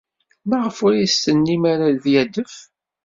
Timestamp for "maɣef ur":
0.49-0.93